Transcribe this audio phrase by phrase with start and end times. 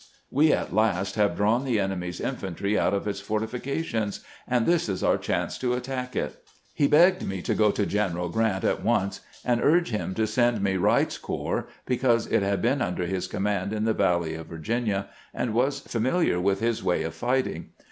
[0.31, 5.03] "We at last have drawn the enemy's infantry out of its fortifications, and this is
[5.03, 6.43] our chance to attack it."
[6.73, 10.25] He begged me to go to Q eneral Grant at once, and urge him to
[10.25, 14.47] send him Wright's corps, because it had been under his command in the valley of
[14.47, 17.69] Virginia, and was familiar with his way of fighting.